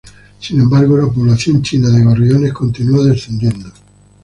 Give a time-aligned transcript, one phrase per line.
[0.39, 3.69] Sin embargo, la población china de gorriones continúa descendiendo.